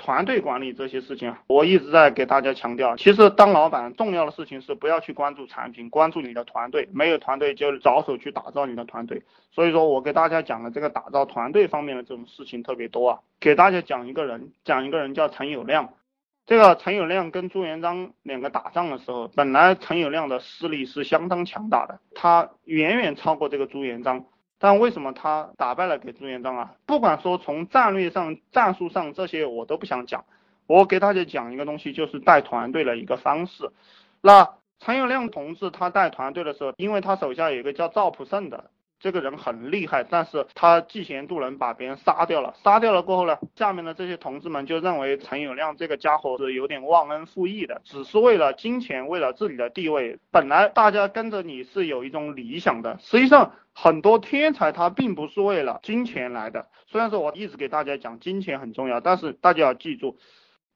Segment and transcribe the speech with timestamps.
[0.00, 9.22] 团队管理这些事情，我一直在给大家强调，其实当老板重要的事情是不要去关注产品，关注你的团队，没有团队就着手去打造你的团队。
[9.52, 15.88] 所以说我给大家讲的这个打造团队方面的这种事情特别多啊，给大家讲一个人，讲一个人叫陈友谅。
[16.46, 24.24] 这个陈友谅跟朱元璋两个打仗的时候，本来陈友谅的势力是相当强大的，他远远超过这个朱元璋。
[24.62, 26.74] 但为什么他打败了给朱元璋啊？
[26.84, 30.24] 不管说从战略上、战术上这些我都不想讲，
[30.66, 33.70] 我给大家讲一个东西，就是带团队的一个方式。
[34.20, 38.70] 那陈友谅同志他带团队的时候，因为他手下有一个叫赵普胜的。
[39.00, 42.54] 这个人很厉害，但是他嫉贤妒能，把别人杀掉了。
[42.62, 50.18] 杀掉了过后呢，下面的这些同志们就认为陈友谅这个家伙是有点忘恩负义的，只是为了金钱，为了自己的地位。
[50.30, 56.68] 本来大家跟着你是有一种理想的，实际上很多天才他并不是为了金钱来的。
[56.86, 60.18] 虽然说我一直给大家讲金钱很重要，但是大家要记住，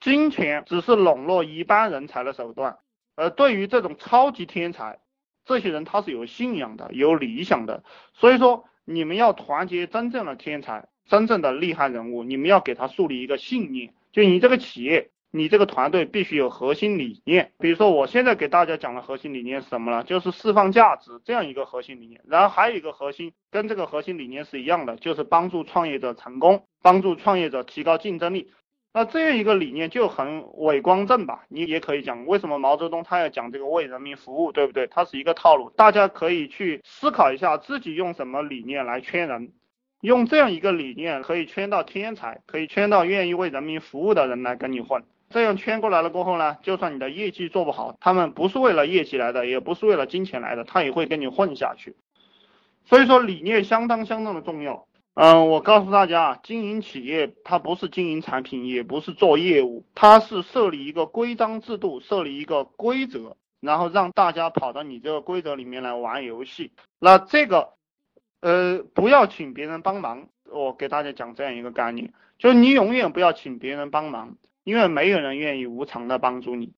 [0.00, 2.78] 金钱只是笼络一般人才的手段，
[3.16, 4.98] 而对于这种超级天才。
[5.44, 17.52] 这些人他是有信仰的，有理想的，所以说你们要团结真正的天才，真正的厉害人物，你们要给他树立一个信念，就你这个企业，你这个团队必须有核心理念。
[17.58, 20.04] 比如说我现在给大家讲的核心理念是什么呢？
[20.04, 22.20] 就是释放价值这样一个核心理念。
[22.26, 28.50] 然后还有一个核心跟这个核心理念是一样的，就是帮助创业者成功，帮助创业者提高竞争力。
[28.96, 31.44] 那这样一个理念就很伪光正吧？
[31.48, 34.86] 你也可以讲，为什么毛泽东他要讲这个为人民服务，对不对？
[34.86, 39.50] 它是一个套路，大家可以去思考一下，自己用什么理念来圈人，
[40.00, 45.02] 用这样一个理念可以圈到天才，可以圈到愿意为人民服务的人来跟你混。
[45.28, 51.96] 这样圈过来了过后呢，就算你的业绩做不好，他们不是为了业绩来的，也不是为了金钱来的，他也会跟你混下去。
[52.84, 54.86] 所以说，理念相当相当的重要。
[55.14, 66.72] 嗯，我告诉大家啊，经营企业它不是经营产品，也不是做业务，它是设立一个规章制度，设立一个规则，然后让大家跑到你这个规则里面来玩游戏。
[66.98, 67.74] 那这个，
[68.40, 70.26] 呃，不要请别人帮忙。
[70.50, 76.72] 我给大家讲这样一个概念，就是你永远不要请别人帮忙，因为没有人愿意无偿的帮助你。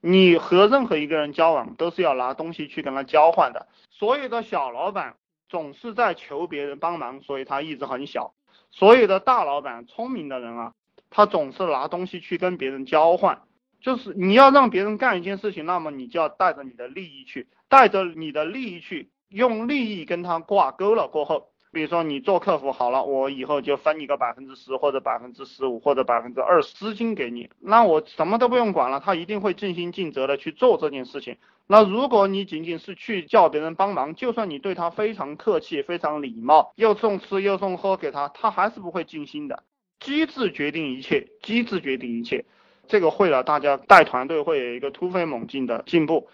[0.00, 3.68] 你和任何一个人交往都是要拿东西去跟他交换的。
[3.90, 5.14] 所有的小老板。
[5.48, 8.34] 总是在求别人帮忙，所以他一直很小。
[8.70, 10.72] 所有的大老板、聪明的人啊，
[11.10, 13.42] 他总是拿东西去跟别人交换。
[13.80, 21.50] 就是你要让别人干一件事情，那么你就要带着你的利益去，带着你的利益去，用利益跟他挂钩了过后。
[21.76, 31.36] 比如说你做客服好了，我以后就分你个百分之十或者百分之十五或者百分之二十资金给你，那我什么都不用管了，他一定会尽心尽责的去做这件事情。
[31.66, 39.62] 那如果你仅仅是去叫别人帮忙，就算你对他非常客气、非常礼貌，又送吃又送喝给他，他还是不会尽心的。
[40.00, 42.46] 机制决定一切，机制决定一切，
[42.88, 46.26] 这个会了，大家带团队会有一个突飞猛进的进步。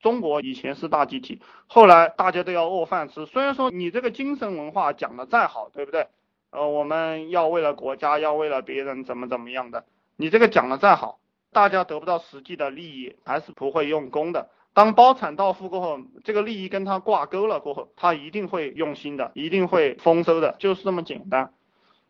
[0.00, 3.26] 中国以前是大集体，后来大家都要饿饭吃。
[3.26, 6.06] 虽然说你这个精神文化讲的再好，对不对？
[6.50, 9.84] 呃，我们要为了国家，要为了别人，怎么怎么样的？
[10.16, 11.18] 你这个讲的再好，
[11.52, 14.48] 大家得不到实际的利益，还是不会用功的。
[14.72, 21.52] 当包产到户过后，这个利益跟他挂钩了过后，他一定会用心的，一定会丰收的，就是这么简单。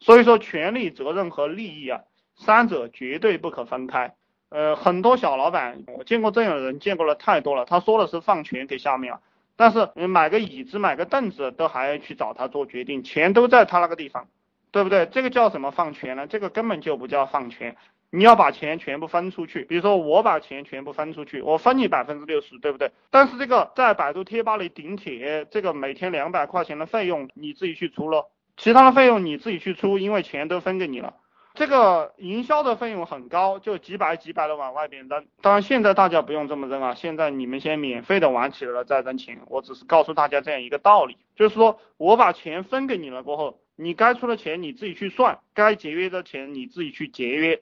[0.01, 2.03] 所以说，权利、责任和利益啊，
[2.37, 4.15] 三者绝对不可分开。
[4.51, 7.65] 呃，很多小老板，我见过这样的人，见过了太多了。
[7.65, 9.21] 他说的是放权给下面了，
[9.57, 14.27] 但是买个椅子、买个凳子都还要去找他做决定，钱都在他那个地方，
[14.71, 15.07] 对不对？
[15.07, 16.27] 这个叫什么放权呢？
[16.27, 17.77] 这个根本就不叫放权。
[18.11, 22.91] 你要把钱全部分出去，比如说我把钱全部分出去，我分你百分之六十，对不对？
[23.11, 31.13] 但是这个在百度贴吧里顶帖，这个每天两百块钱的费用你自己去出咯，其他的费用你自己去出，因为钱都分给你了。
[31.59, 35.27] 这个营销的费用很高，就几百几百的往外边扔。
[35.43, 39.41] 当然现在大家不用这么扔啊，现在你们先免费的玩起来了再扔钱。
[39.49, 47.61] 我只是告诉大家这样一个道理，就是说我把钱分给你了过后，你该出的钱你自己去算，该节约的钱你自己去节约。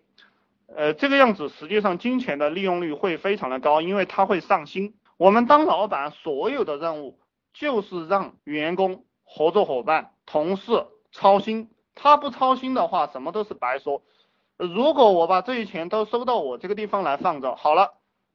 [0.66, 4.92] 呃，这个样子实际上金钱的利用率会非常的高，因为他会上心。
[5.16, 7.18] 我们当老板所有的任务
[7.54, 11.70] 就是让员工、合作伙伴、同事操心。
[11.96, 14.02] 他不操心的话，什么都是白说。
[14.58, 17.94] 如果我把这些钱都收到我这个地方来放着，好了，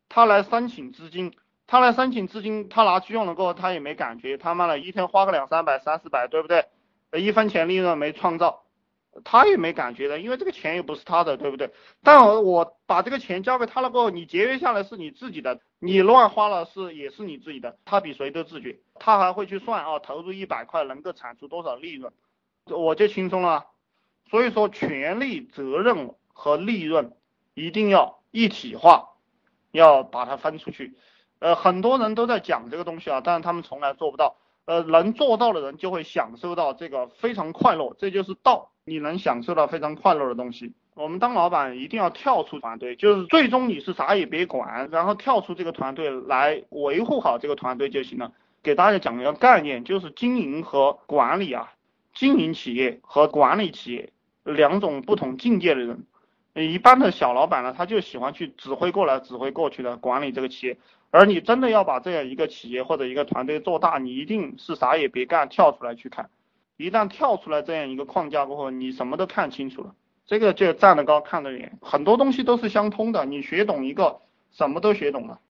[0.10, 1.34] 他来申请资金，
[1.66, 6.66] 他来申请资金，他拿去用了过后，他也没感觉，他妈的一天花个两三百、三四百，对不对？
[7.14, 8.64] 一分钱利润没创造，
[9.24, 11.72] 他也没感觉的，因为这个钱又不是他的，对不对？
[12.04, 22.14] 但我把这个钱交给他了过后，你节约下来是你自己的，你乱花了是也是你自己的，他比谁都自觉，他还会去算啊，投入一百块能够产出多少利润。
[22.66, 23.66] 我就轻松了，
[24.30, 27.14] 所以说权利、责任和利润
[27.54, 29.10] 一定要一体化，
[29.72, 30.96] 要把它分出去。
[31.40, 34.38] 呃，很多人都在讲这个东西啊，但是他们从来做不到。
[34.66, 40.74] 呃，能做到的人就会享受到这个非常快乐，这就是道，你能享受到非常快乐的东西。
[40.94, 48.32] 我们当老板一定要跳出团队，就是最终你是啥也别管，然后跳出这个团队来维护好这个团队就行了。
[48.62, 51.74] 给大家讲一个概念，就是经营和管理啊，
[52.14, 54.12] 经营企业和管理企业
[54.44, 56.06] 两种不同境界的人。
[56.54, 60.78] 一般的小老板呢，他就喜欢去指挥过来、指挥过去的管理这个企业。
[61.10, 66.30] 而你真的要把这样一个企业或者一个团队做大，你一定是啥也别干，跳出来去看。
[66.78, 69.96] 一旦跳出来这样一个框架过后，你什么都看清楚了。
[70.26, 73.26] 这个就站得高看得远，很多东西都是相通的。
[73.26, 74.20] 你学懂一个，
[74.52, 75.40] 什么都学懂了。